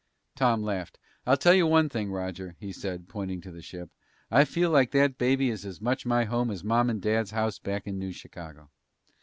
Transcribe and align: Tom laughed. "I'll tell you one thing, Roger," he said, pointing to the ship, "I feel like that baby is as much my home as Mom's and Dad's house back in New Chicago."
Tom 0.35 0.63
laughed. 0.63 0.97
"I'll 1.27 1.37
tell 1.37 1.53
you 1.53 1.67
one 1.67 1.87
thing, 1.87 2.11
Roger," 2.11 2.55
he 2.59 2.71
said, 2.71 3.07
pointing 3.07 3.39
to 3.41 3.51
the 3.51 3.61
ship, 3.61 3.91
"I 4.31 4.45
feel 4.45 4.71
like 4.71 4.89
that 4.93 5.19
baby 5.19 5.51
is 5.51 5.63
as 5.63 5.79
much 5.79 6.07
my 6.07 6.23
home 6.23 6.49
as 6.49 6.63
Mom's 6.63 6.89
and 6.89 7.01
Dad's 7.03 7.29
house 7.29 7.59
back 7.59 7.85
in 7.85 7.99
New 7.99 8.11
Chicago." 8.11 8.71